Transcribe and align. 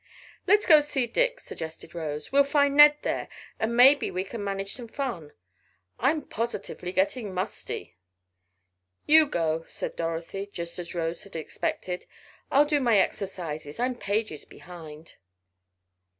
"Let's 0.47 0.65
go 0.65 0.81
see 0.81 1.05
Dick," 1.05 1.39
suggested 1.39 1.93
Rose, 1.93 2.31
"we'll 2.31 2.43
find 2.43 2.75
Ned 2.75 2.95
there 3.03 3.27
and 3.59 3.77
perhaps 3.77 4.01
we 4.01 4.09
may 4.09 4.23
manage 4.33 4.73
some 4.73 4.87
fun. 4.87 5.31
I'm 5.99 6.23
positively 6.23 6.91
getting 6.91 7.31
musty." 7.35 7.97
"You 9.05 9.27
go," 9.27 9.63
said 9.67 9.95
Dorothy, 9.95 10.49
just 10.51 10.79
as 10.79 10.95
Rose 10.95 11.23
had 11.23 11.35
expected, 11.35 12.07
"I'll 12.49 12.65
do 12.65 12.79
my 12.79 12.97
exercises 12.97 13.79
I'm 13.79 13.93
pages 13.93 14.43
behind." 14.43 15.17